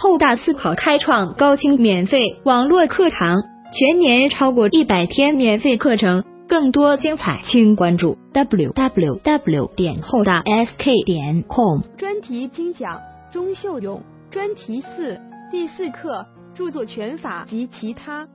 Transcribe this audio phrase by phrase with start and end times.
[0.00, 11.80] 厚大思考开创高清免费网络课堂，全年超过一百天免费课程，更多精彩，请关注 w w w 点厚大 s k 点 com。
[11.96, 13.00] 专题精讲
[13.32, 14.00] 钟秀勇，
[14.30, 16.24] 专题四第四课
[16.54, 18.28] 著作权法及其他。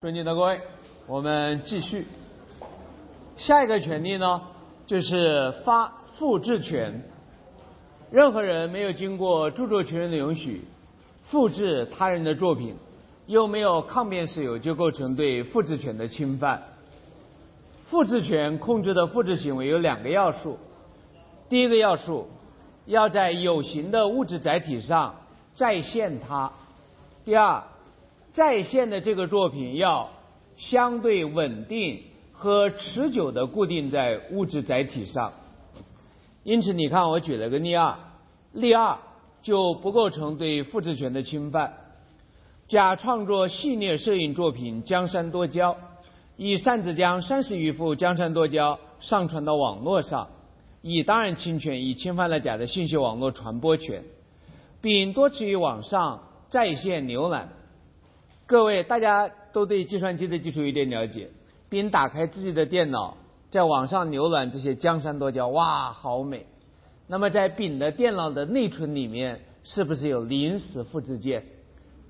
[0.00, 0.60] 尊敬的各位，
[1.06, 2.06] 我们继续。
[3.36, 4.40] 下一个权利呢，
[4.86, 7.02] 就是发复制权。
[8.12, 10.60] 任何人没有经过著作权人的允许，
[11.30, 12.76] 复制他人的作品，
[13.26, 16.62] 又没有抗辩事由，就构成对复制权的侵犯。
[17.88, 20.58] 复制权控制的复制行为有两个要素：
[21.48, 22.28] 第一个要素，
[22.84, 25.14] 要在有形的物质载体上
[25.54, 26.52] 再现它；
[27.24, 27.62] 第二，
[28.34, 30.10] 再现的这个作品要
[30.58, 32.02] 相对稳定
[32.34, 35.32] 和持久的固定在物质载体上。
[36.44, 37.96] 因此，你看，我举了个例二，
[38.52, 38.98] 例二
[39.42, 41.74] 就不构成对复制权的侵犯。
[42.68, 45.72] 甲创作系列摄影作品《江山多娇》，
[46.36, 50.28] 乙擅自将三十余幅江山多娇上传到网络上，
[50.80, 54.04] 乙当然侵权，已侵犯了甲的信息网络传播权，
[54.80, 57.50] 并多次于网上在线浏览。
[58.46, 61.30] 各位，大家都对计算机的技术有点了解，
[61.68, 63.16] 并打开自己的电脑。
[63.50, 66.46] 在网上浏览这些江山多娇，哇，好美！
[67.06, 71.44] 那么在丙的电脑的内存里面，是不是有临时复制件？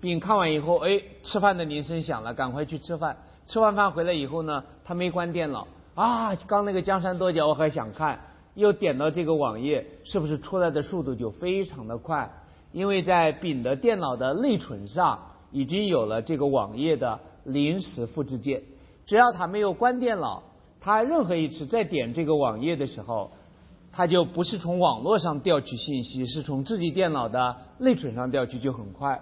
[0.00, 3.16] 丙看完以后，哎，吃饭的铃声响了，赶快去吃饭。
[3.46, 8.20] 吃完饭回来以后呢，他没关电脑，啊，刚那个江山多娇我还想看，
[8.54, 12.30] 又点到这个网页，是不是出来的速度就非常的快？
[12.70, 15.18] 因为在丙的电脑的内存上
[15.50, 18.62] 已经有了这个网页的临时复制件，
[19.06, 20.42] 只要他没有关电脑。
[20.80, 23.30] 他任何一次再点这个网页的时候，
[23.92, 29.20] 他就不是从网络上调取信息，是从自己电脑的内存上调取，就很快。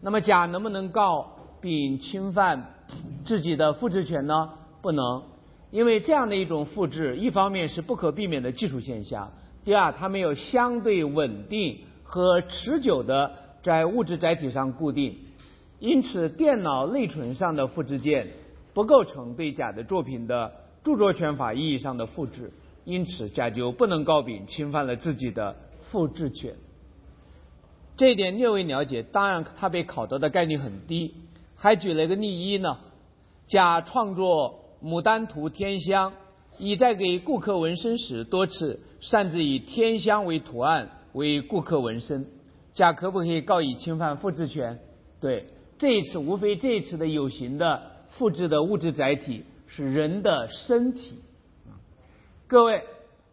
[0.00, 2.74] 那么甲能不能告丙侵犯
[3.24, 4.50] 自己的复制权呢？
[4.82, 5.22] 不能，
[5.70, 9.30] 因为这样的一种复制，一方面是不可避免的技术现象，
[9.64, 13.30] 第二，它没有相对稳定和持久的
[13.62, 15.16] 在物质载体上固定，
[15.78, 18.28] 因此电脑内存上的复制件
[18.74, 20.52] 不构成对甲的作品的。
[20.82, 22.50] 著作权法意义上的复制，
[22.84, 25.56] 因此甲就不能告丙侵犯了自己的
[25.90, 26.54] 复制权。
[27.96, 31.14] 这一点略微了解，当然他被考到的概率很低。
[31.56, 32.78] 还举了一个例一呢，
[33.48, 36.12] 甲创作牡丹图天香，
[36.58, 42.26] 乙在给顾客纹身时多次擅自以天香为图案为顾客纹身，
[42.74, 44.78] 甲可不可以告乙侵犯复制权？
[45.20, 45.46] 对，
[45.78, 49.44] 这一次无非这一次的有形的复制的物质载体。
[49.72, 51.20] 是人的身体，
[52.50, 52.82] 各位，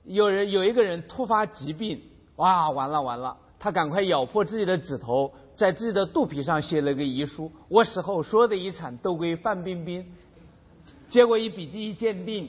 [0.04, 2.00] 有人有一个人突发疾病，
[2.36, 10.06] 哇，完了完了，他赶快咬破自己的指头，在自己的肚皮上写了个遗书，我死后所有的遗产都归范冰冰。
[11.10, 12.48] 结果一笔记一鉴定，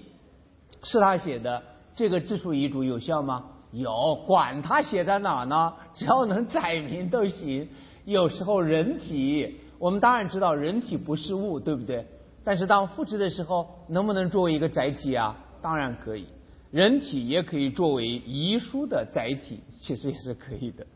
[0.82, 1.62] 是他写的，
[1.96, 3.46] 这个自述遗嘱有效吗？
[3.72, 7.66] 有，管他写在哪呢，只要能载明都行。
[8.04, 12.04] 有时候人体，我们当然知道人体不是物，对不对？
[12.44, 15.34] 但是当复制的时候，能不能作为一个载体啊？
[15.62, 16.26] 当然可以，
[16.70, 20.86] 人体也可以作为遗书的载体， 其实也是可以的。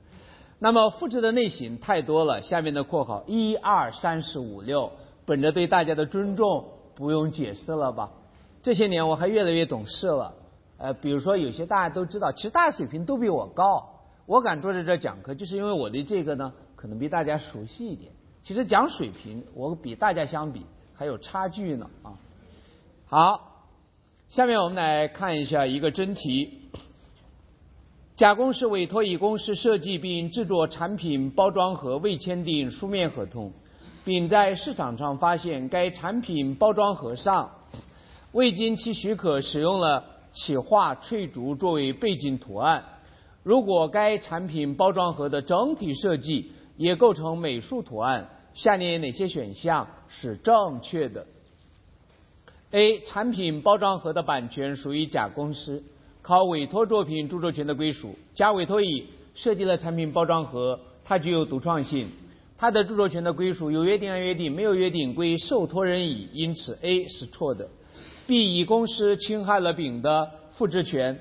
[0.58, 4.92] 那么复制的类型太多了，下面的括号一二三四五六，
[5.24, 8.10] 本着对大家的尊重，不用解释了吧？
[8.62, 10.34] 这些年我还越来越懂事了。
[10.78, 18.12] 呃，比如说有些大家都知道，其实大家水平都比我高，我敢坐在这讲课，就是因为我对这个呢，可能比大家熟悉一点。
[18.44, 20.66] 其实讲水平，我比大家相比。
[20.94, 22.14] 还有差距呢啊！
[23.06, 23.51] 好，
[24.32, 26.62] 下面我们来看一下一个真题：
[28.16, 33.52] 甲公司委托乙公司设计并制作产品包装盒，未签订书面合同，
[34.06, 37.50] 并在市场上发现该产品包装盒上
[38.32, 42.82] 未经其许可使用了企划翠竹作为背景图案。
[43.42, 49.86] 如果该产品包装盒的整体设计也构成美术图案，下列哪些选项？
[50.08, 51.26] 是正确的。
[52.72, 53.00] A.
[53.00, 55.82] 产品包装盒的版权属于甲公司，
[56.22, 58.14] 考委托作品著作权的归属。
[58.34, 62.08] 甲委托乙设计了产品包装盒，它具有独创性，
[62.56, 67.68] 它的著作权的归属有约定按约定，没有约定归受托人乙，因此 A 是错的。
[68.26, 68.56] B.
[68.56, 71.20] 乙公司侵害了丙的复制权。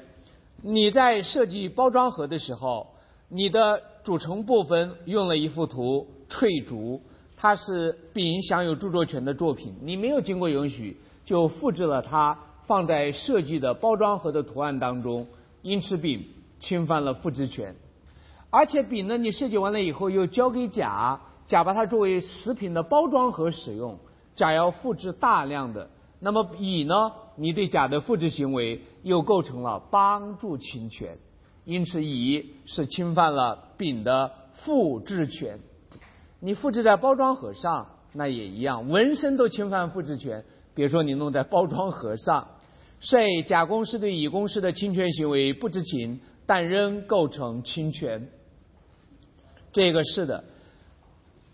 [0.62, 2.88] 你在设计包装盒的时候，
[3.28, 7.02] 你的组成部分用了一幅图翠竹。
[7.36, 10.96] 它是丙享有著作权的作品，你没有经过允许
[11.26, 15.28] 就复制了它放在设计的包装盒的图案当中，
[15.62, 16.26] 因此丙
[16.60, 17.76] 侵犯了复制权。
[18.50, 23.98] 而且丙呢，你设计完了以后又交给甲，甲把它作为食品的包装盒使用，
[24.36, 25.90] 甲要复制大量的。
[26.20, 31.18] 那么乙呢，你对甲的复制行为又构成了帮助侵权，
[31.66, 35.60] 因此乙是侵犯了丙的复制权。
[36.40, 40.44] 你复制在包装盒上，那也一样，纹身都侵犯复制权，
[40.76, 42.48] 比如说你弄在包装盒上。
[43.04, 48.30] 所以甲公司对乙公司的侵权行为不知情，但仍构成侵权。
[49.74, 50.44] 这个是的，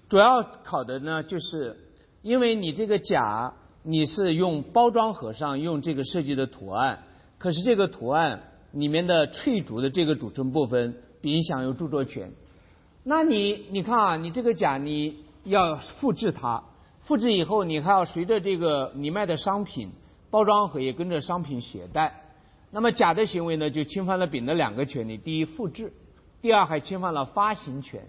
[0.10, 1.78] 主要考的呢，就是
[2.22, 3.54] 因为你这个甲，
[3.84, 7.04] 你是用包装盒上用这个设计的图案，
[7.38, 8.42] 可是这个图案
[8.74, 12.34] 里面的翠竹的这个组成部分，丙享有著作权。
[13.06, 16.62] 那你你看啊，你这个甲你要复制它，
[17.07, 19.92] 复制以后你还要随着这个你卖的商品
[20.30, 22.13] 包装盒也跟着商品携带，
[22.69, 25.94] 那么甲的行为呢，就侵犯了丙的两个权利：第一，复制。
[26.42, 28.06] 第二，还侵犯了发行权，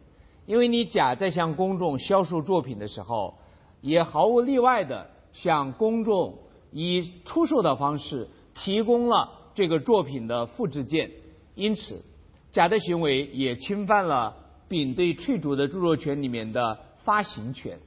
[0.46, 3.38] 因为你甲在向公众销售作品的时候，
[3.82, 6.36] 也毫无例外的向公众
[6.72, 11.12] 以出售的方式提供了这个作品的复制件，
[11.54, 12.02] 因此，
[12.50, 14.34] 甲的行为也侵犯了
[14.68, 17.78] 丙对翠竹的著作权里面的发行权。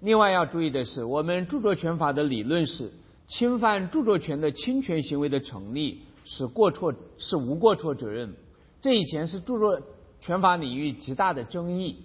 [0.00, 2.90] 另外要注意的是，我们著作权法的理论是，
[3.28, 8.34] 侵犯著作权的侵权行为的成立是过错是无过错责任。
[8.80, 9.78] 这以前是著作
[10.20, 11.96] 权法领域极大的争议，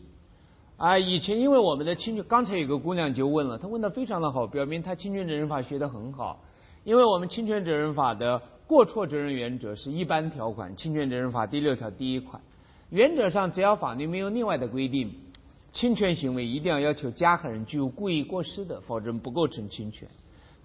[0.76, 6.42] 啊，以前因为我们的侵权，刚才有个姑娘就问了，她问的非常的好，表明她侵权责任法学得很好，
[6.84, 12.42] 因为我们侵权责任法的过错责任原则是一般条款，侵权责任法第六条第一款，
[12.90, 15.14] 原则上只要法律没有另外的规定，
[15.76, 20.10] 侵权行为一定要要求加害人具有故意过失的，否则不构成侵权。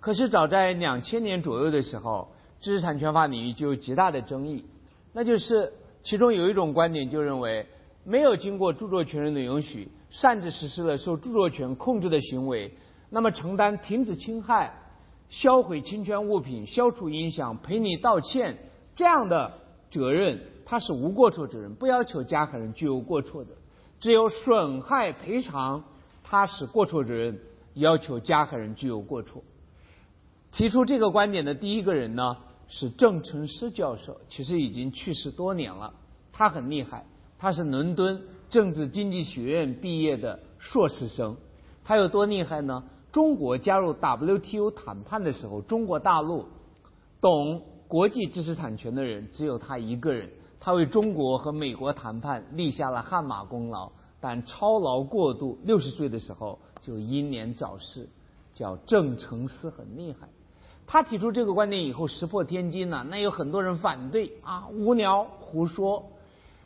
[0.01, 2.29] 可是早在两千年左右的时候，
[2.61, 4.65] 知识产权法领域就有极大的争议，
[5.13, 5.75] 那就是。
[6.03, 7.67] 其中有一种观点就认为，
[8.05, 12.73] 没有经过著作权人的允许，擅自实施了受著作权控制的行为，
[13.11, 14.73] 那么承担停止侵害、
[15.29, 18.57] 销毁侵权物品、消除影响、赔礼道歉
[18.97, 19.53] 这样的
[19.91, 23.51] 责任，它是无过错责任，不要求加害人具有过错的。
[24.01, 25.85] 只有损害赔偿，
[26.25, 27.39] 它是过错责任，
[27.75, 29.45] 要求加害人具有过错。
[30.53, 32.37] 提出这个观点的第一个人呢？
[32.73, 35.93] 是郑成思教授，其实已经去世多年了。
[36.33, 37.05] 他很厉害，
[37.37, 41.37] 他是伦敦政治经济学院毕业的硕士生。
[41.85, 42.85] 他有多厉害呢？
[43.11, 46.47] 中国加入 WTO 谈判的时候，中国大陆
[47.21, 50.31] 懂国际知识产权的人只有他一个人。
[50.61, 53.91] 他为中国和美国谈判立下了汗马功劳，
[54.21, 58.09] 但操劳过度，六十岁的时候就英年早逝。
[58.53, 60.29] 叫郑成思，很厉害。
[60.87, 63.03] 他提出这个观点以后，石破天惊了。
[63.05, 66.05] 那有很多人反对啊，无聊胡说。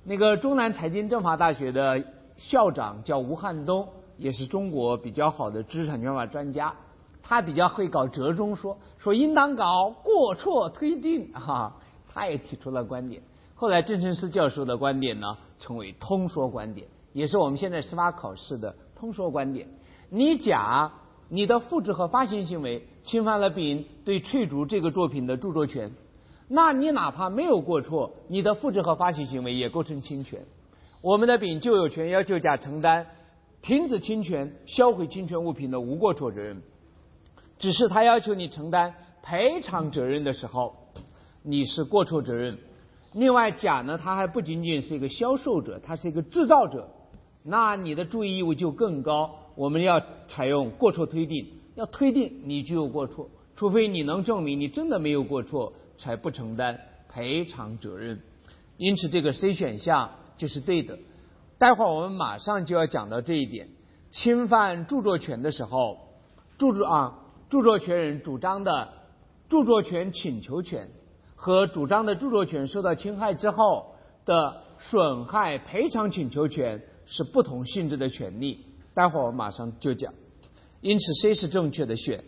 [0.03, 2.03] 那个中南财经政法大学的
[2.37, 3.87] 校长叫吴汉东，
[4.19, 6.75] 也是中国比较好的知识产权法专家。
[7.23, 11.77] 他比较会搞折中说，说应当搞过错推定哈。
[12.09, 13.23] 他也提出了观点。
[13.55, 19.69] 后来郑成思教授的观点呢，成为通说观点，也是我们现在司法考试的通说观点。
[20.11, 20.93] 你甲。
[21.31, 25.91] 你的复制和发行行为侵犯了丙对翠竹这个作品的著作权，
[26.49, 30.45] 那你哪怕没有过错，你的复制和发行行为也构成侵权。
[31.03, 33.07] 我们的丙就有权要求甲承担
[33.63, 36.63] 停止侵权、销毁侵权物品的无过错责任。
[37.59, 40.77] 只是他要求你承担赔偿责任的时候，
[41.43, 42.59] 你是过错责任。
[43.15, 46.89] 另外，甲呢，他还不仅仅是一个销售者，他是一个制造者，
[47.45, 49.31] 那你的注意义务就更高。
[49.55, 58.21] 我们要采用过错推定，要推定你具有过错，除非你能证明你真的没有过错，才不承担赔偿责任。
[58.79, 60.99] 因此，这个 C 选项就是对的。
[61.57, 63.69] 待会儿我们马上就要讲到这一点：
[64.11, 65.99] 侵犯著作权的时候，
[66.59, 68.89] 著作啊，著作权人主张的
[69.49, 70.89] 著作权请求权
[71.45, 78.65] 和主张的著作权受到侵害之后的损害赔偿请求权是不同性质的权利。
[78.95, 80.15] 待会儿我马上就讲，
[80.81, 82.25] 因此 C 是正确的选。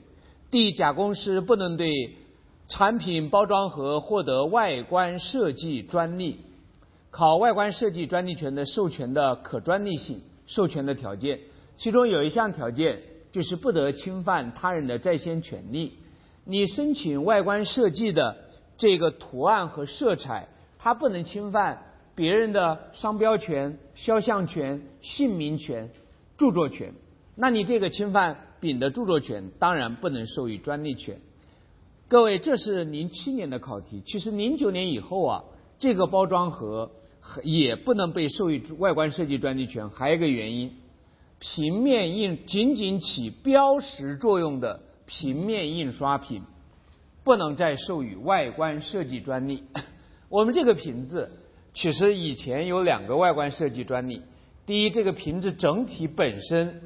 [0.50, 1.88] D 甲公司不能对
[2.68, 6.40] 产品包装盒获得外观设计专利。
[7.10, 11.40] 考外观设计专利权的授权的可专利性授权的条件，
[11.78, 13.00] 其中有一项条件
[13.32, 15.94] 就是不得侵犯他人的在先权利。
[16.44, 18.36] 你申请外观设计的
[18.76, 21.82] 这个图案和色彩，它不能侵犯
[22.14, 25.90] 别人的商标权、肖像权、姓名权。
[26.38, 26.92] 著作权，
[27.34, 31.18] 那你这个侵犯丙的著作权，当然不能授予专利权。
[32.08, 35.44] 各位，这是零七年的考题，其实零九年以后啊，
[35.78, 36.90] 这个包装盒
[37.42, 39.88] 也不能被授予外观设计专利权。
[39.88, 40.74] 还有一个原因，
[41.38, 46.42] 平面印仅仅起标识作用的平面印刷品，
[47.26, 49.64] 不能再授予外观设计专利。
[50.30, 51.28] 我们这个瓶子
[51.74, 54.22] 其实以前有两个外观设计专利。
[54.64, 56.82] 第一，这个瓶子整体本身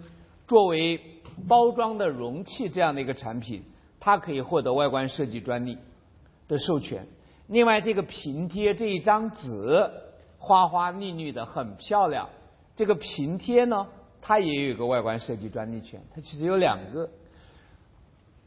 [0.49, 0.99] 作为
[1.47, 3.63] 包装的容器这样的一个产品，
[4.01, 5.77] 它可以获得外观设计专利
[6.49, 7.07] 的授权。
[7.49, 9.91] 另外，这个瓶贴这一张纸
[10.39, 12.31] 花花绿绿的很漂亮，
[12.75, 13.87] 这个瓶贴呢，
[14.23, 16.01] 它也有一个外观设计专利权。
[16.15, 17.11] 它其实有两个。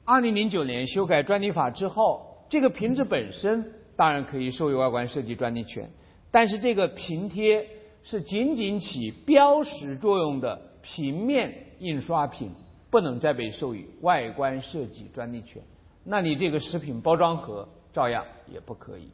[0.05, 5.89] 二零零九年修改专利法之后，这个瓶子本身当然可以授予外观设计专利权，
[6.31, 7.67] 但是这个瓶贴。
[8.05, 12.51] 是仅仅起标识作用的平面印刷品，
[12.89, 15.63] 不能再被授予外观设计专利权。
[16.03, 19.07] 那你这个食品包装盒照样也不可以。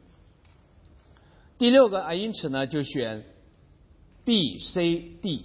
[1.56, 3.22] 第六个啊，因此呢，就选
[4.24, 5.44] B、C、D。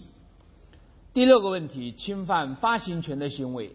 [1.14, 3.74] 第六个问题，侵犯发行权的行为，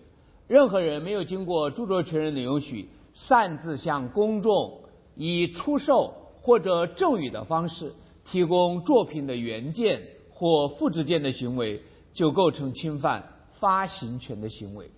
[0.50, 4.80] 任何人没有经过著作权人的允许，擅自向公众
[5.14, 7.94] 以出售或者赠与的方式。
[8.24, 10.02] 提供作品的原件
[10.32, 13.28] 或复制件的行为，就构成侵犯
[13.60, 14.90] 发行权的行为。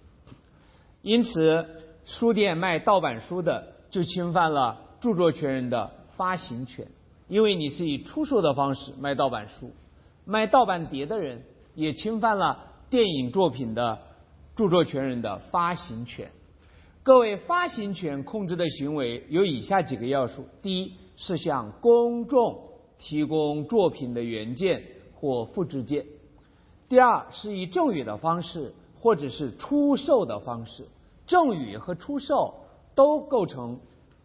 [1.03, 1.67] 因此，
[2.07, 6.87] 书店卖盗版书的就侵犯了著作权人的发行权，
[7.29, 9.69] 因为你是以出售的方式卖盗版书；
[10.25, 11.43] 卖盗版碟的人
[11.75, 13.99] 也侵犯了电影作品的
[14.57, 16.31] 著作权人的发行权。
[17.03, 22.69] 各位，发行权控制的行为有以下几个要素：第一，是向公众。
[23.05, 24.81] 提供作品的原件
[25.17, 26.07] 或复制件。
[26.89, 30.87] 第二，是以赠与的方式或者是出售的方式，
[31.27, 32.55] 赠与和出售
[32.95, 33.81] 都构成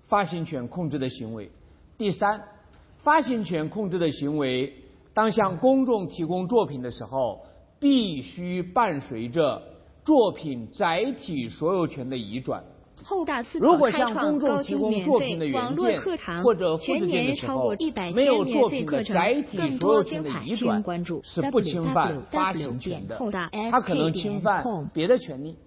[0.07, 1.49] 发行权控制的行为。
[1.97, 2.43] 第三，
[2.99, 4.71] 发行权控制的行为，
[5.15, 7.47] 当向公众提供作品的时候，
[7.79, 9.63] 必须伴随着
[10.07, 12.63] 作品载体所有权的移转。
[13.03, 16.41] 后大思考开创高清免费网络课堂，
[16.79, 23.19] 全年超过一百天免费课程，更多精彩，请关注是不侵犯发行权的。
[23.69, 25.57] 他可能侵犯别的权利，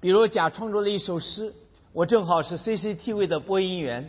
[0.00, 1.52] 比如甲创作了一首诗，
[1.92, 4.08] 我正好是 CCTV 的播音员，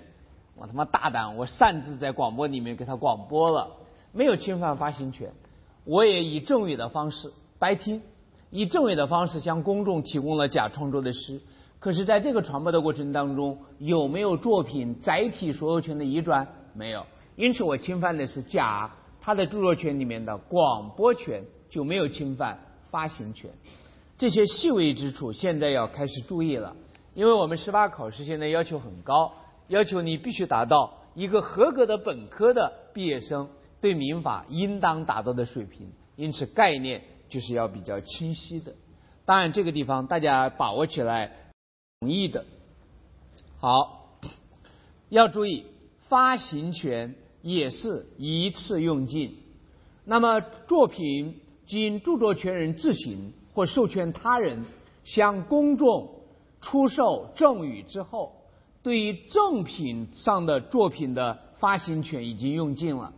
[0.55, 3.67] 我他妈大胆，我擅自在广播里面给他广播了，
[4.13, 5.33] 没有侵犯发行权。
[5.83, 8.01] 我也以赠与的方式白听，
[8.51, 11.41] 以赠与的方式向公众提供了甲创作的诗。
[11.79, 16.47] 可是，在这个传播的过程当中，有没有作品载体所有权的移转？
[16.75, 17.05] 没有，
[17.35, 22.59] 因此我侵犯的是甲他的著作权里面的广播权，就没有侵犯
[22.91, 23.49] 发行权。
[24.19, 26.75] 这些细微之处，现在要开始注意了，
[27.15, 29.33] 因为我们司法考试现在要求很高，
[29.67, 38.75] 要求你必须达到一个合格的本科的毕业生对民法应当达到的水平，因此概念就是要比较清晰的。
[39.25, 41.31] 当然，这个地方大家把握起来。
[42.01, 42.45] 容易的，
[43.59, 44.17] 好，
[45.09, 45.67] 要注意，
[46.09, 49.37] 发行权也是一次用尽。
[50.03, 54.65] 那么，作品经著作权人自行或授权他人
[55.03, 56.23] 向公众
[56.59, 58.33] 出售、赠与之后，
[58.81, 63.13] 对于赠品上的作品的发行权已经用尽了。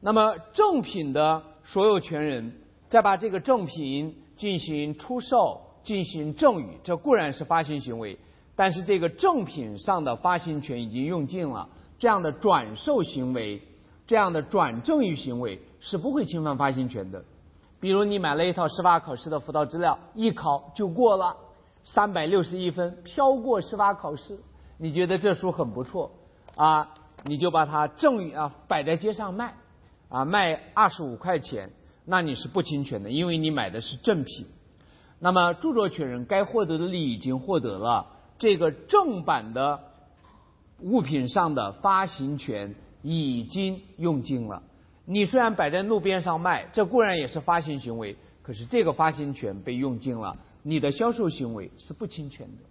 [0.00, 2.52] 那么，赠品的所有权人
[2.92, 5.62] 再把这个赠品进行出售。
[5.84, 8.16] 进行赠与，这固然是发行行为，
[8.54, 11.68] 但是这个赠品上的发行权已经用尽了。
[11.98, 13.60] 这样的转售行为，
[14.06, 17.24] 这样的转赠与行为是不会侵犯发行权的。
[17.80, 21.36] 比如你买了一套司法考试的辅导资料，一考就过了，
[21.82, 24.38] 三百六十一分，飘过司法考试。
[24.78, 26.12] 你觉得这书很不错
[26.54, 26.94] 啊，
[27.24, 29.52] 你就把它赠与啊摆在街上卖，
[30.08, 31.68] 啊卖二十五块钱，
[32.04, 34.46] 那你是不侵权的，因为你买的是正品。
[35.18, 38.06] 那么，著作权人该获得的利益已经获得了，
[38.38, 39.80] 这个正版的
[40.80, 44.64] 物品上的发行权已经用尽了。
[45.04, 52.62] 你虽然摆在路边上卖，这固然也是发行行为，可是这个发行权被用尽了，你的销售行为是不侵权的。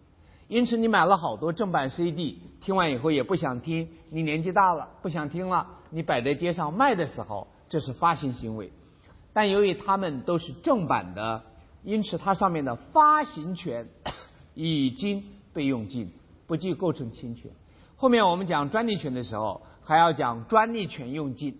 [0.50, 8.70] 因此，你买了好多正版 CD，听完以后也不想听，你年纪大了不想听了，你摆在街上卖的时候，这是发行行为。
[9.34, 11.44] 但由于他们都是正版的。
[11.84, 13.88] 因此，它上面的发行权
[14.54, 16.12] 已经被用尽，
[16.46, 17.50] 不计构成侵权。
[17.96, 21.58] 后面我们讲专利权的时候，还要讲专利权用尽。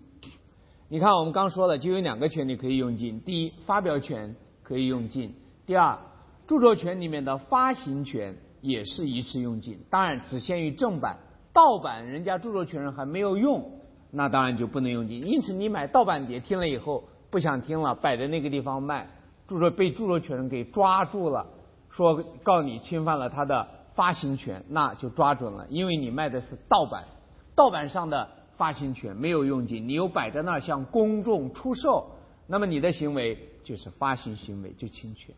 [0.88, 5.30] 你看，我们刚说了，就有两个权利可以用尽：第一，发表权可以用尽；
[5.66, 5.98] 第二，
[6.46, 9.80] 著作权里面的发行权也是一次用尽。
[9.90, 11.18] 当然，只限于正版，
[11.52, 13.80] 盗版人家著作权人还没有用，
[14.12, 15.26] 那当然就不能用尽。
[15.26, 17.02] 因此，你买盗版碟听了以后
[17.32, 19.08] 不想听了，摆在那个地方卖，
[19.48, 21.46] 著作被著作权人给抓住了，
[21.88, 27.04] 说告你侵犯了他的发行权，那就抓准了，因为你卖的是盗版，
[27.54, 32.10] 盗版上的发行权没有用尽，你又摆在那儿向公众出售，
[32.46, 35.34] 那么你的行为就是发行行为，就侵权。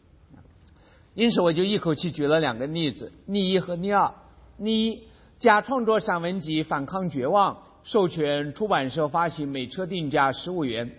[1.15, 4.13] 因此，我就一口气举了两个例子：逆一和逆二。
[4.57, 5.03] 逆一，
[5.39, 10.91] 甲创作散文集《反抗绝望》，授权出版社发行，每册定价十五元。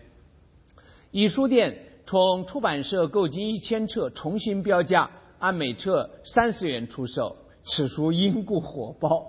[1.15, 7.37] 乙书店从出版社购进一千册，重新标价，按每册三十元出售。
[7.63, 9.25] 此书因故火爆，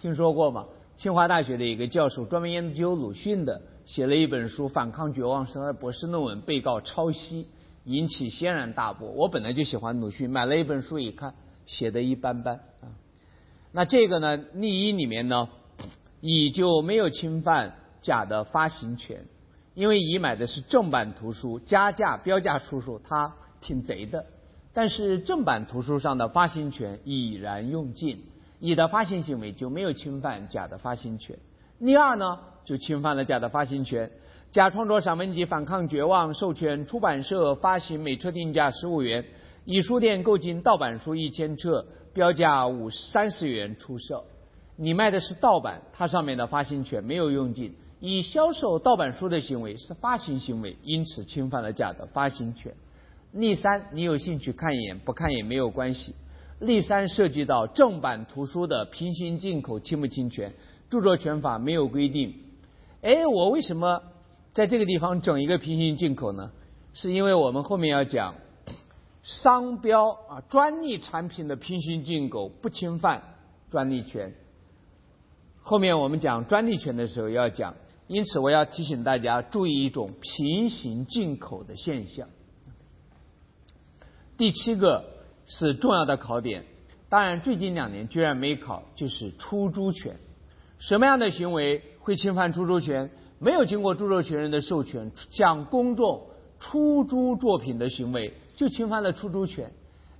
[0.00, 0.66] 听说过吗？
[0.96, 7.46] 清华大学的一个教授专门研究鲁迅的，写了一本书《反抗绝望》，是他的博士论文，被告抄袭。
[7.84, 9.08] 引起轩然大波。
[9.08, 11.34] 我本来就喜欢鲁迅，买了一本书一看，
[11.66, 12.90] 写的一般般啊。
[13.70, 15.48] 那这个呢，逆一里面呢，
[16.20, 19.24] 乙就没有侵犯甲的发行权，
[19.78, 24.26] 因为乙买的是正版图书，加价标价出售，他挺贼的。
[24.72, 28.24] 但是正版图书上的发行权已然用尽，
[28.58, 31.38] 乙的发行行为就没有侵犯甲的发行权。
[31.78, 34.10] 例二呢，就侵犯了甲的发行权。
[34.50, 39.24] 甲创作散文集《反抗绝望》，授权出版社发行，每册定价十五元。
[39.64, 44.24] 乙书店购进盗版书一千册，标价五三十元出售。
[44.74, 47.76] 你卖的是盗版，它上面的发行权没有用尽。
[48.00, 52.72] 以销售盗版书的行为是发行行为，因此侵犯了甲的发行权。
[53.32, 56.14] 例三，你有兴趣看一眼，不看也没有关系。
[56.60, 60.52] 例三涉及到正版图书的平行进口侵不侵权？
[60.90, 62.34] 著作权法没有规定。
[63.02, 64.02] 哎，我为什么？
[64.54, 66.50] 在这个地方整一个平行进口呢，
[66.94, 68.34] 是因为我们后面要讲
[69.22, 73.22] 商标啊专利产品的平行进口不侵犯
[73.70, 74.32] 专利权。
[75.62, 77.74] 后面我们讲专利权的时候要讲，
[78.08, 82.26] 因此我要提醒大家注意一种平行进口的现象。
[84.36, 85.04] 第七个
[85.46, 86.64] 是重要的考点，
[87.08, 90.16] 当然最近两年居然没考，就是出租权。
[90.78, 93.10] 什么样的行为会侵犯出租权？
[93.38, 96.22] 没有经过著作权人的授权向公众
[96.58, 99.70] 出租作品的行为，就侵犯了出租权。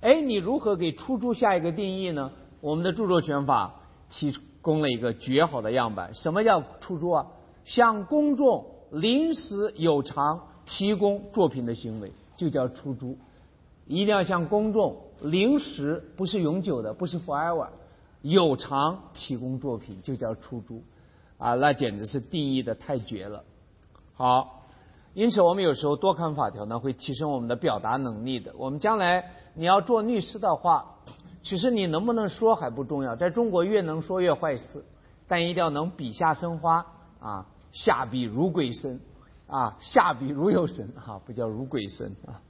[0.01, 2.31] 哎，你如何给出租下一个定义呢？
[2.61, 6.13] 我们的著作权法提供了一个绝好的样板。
[6.13, 7.25] 什么叫出租啊？
[7.69, 13.15] 向公众临时有偿提供作品的行为就叫出租。
[13.85, 17.67] 一定要向公众临时，不是永久的，不是 forever，
[18.23, 20.81] 有偿提供作品就叫出租。
[21.37, 23.43] 啊，那简直是定义的太绝了。
[24.15, 24.65] 好，
[25.13, 28.51] 因此我们有时候多看法条呢，会提升我们的表达能力的。
[28.57, 30.95] 我们将来你要做律师的话，
[31.43, 34.83] 其实你能不能说还不重要，在中国越能说越坏事，
[35.27, 36.85] 但一定要能笔下生花
[37.19, 38.99] 啊，下笔如鬼神
[39.47, 42.41] 啊，下笔如有神啊，不叫如鬼神啊。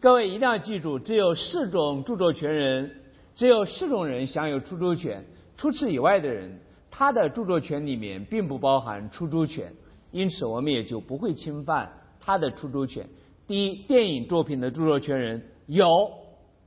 [0.00, 2.90] 各位一定要记住，只有四种著作权人，
[3.36, 5.24] 只有四种人享有出租权，
[5.56, 6.60] 除此以外的人。
[6.94, 9.72] 他的著作权里面并不包含出租权，
[10.10, 13.08] 因此我们也就不会侵犯他的出租权。
[13.46, 15.86] 第一，电影作品的著作权人有；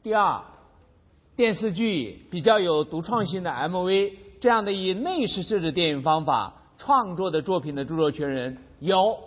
[0.02, 0.42] 第二，
[1.36, 9.18] 电视剧比较有独创性的 MV 这样的以内视摄制电影方法创作的作品的著作权人有；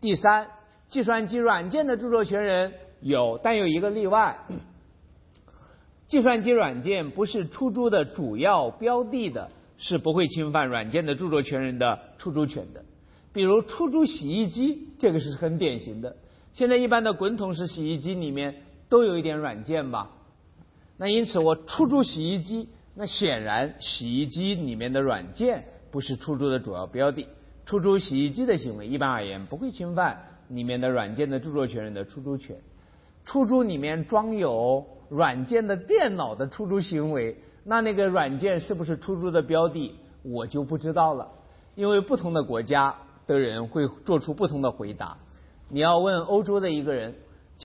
[0.00, 0.48] 第三，
[0.90, 4.38] 计算机软件的著作权人有，但有一个例外：
[6.08, 9.50] 计算机软件不是出租的主要标的的。
[9.78, 12.84] 是不会侵犯软件的著作权人的出租权的，
[13.32, 16.14] 比如出租洗衣机，这个是很典型的。
[16.54, 20.12] 现在一般的滚筒式洗衣机里面都有一点软件吧，
[20.98, 27.28] 那因此我出租洗衣机，那显然洗衣机里面的软件不是出租的主要标的。
[27.64, 32.56] 出租洗衣机的行为一般而言不会侵犯里面的软件的著作权人的出租权。
[33.24, 37.36] 出租里面装有软件的电脑的出租行为。
[37.64, 41.28] 那那个软件是不是出租的标的，我就不知道了，
[41.76, 42.92] 因为不同的国家
[43.28, 45.16] 的人会做出不同的回答。
[45.68, 47.14] 你要问欧洲的一个人，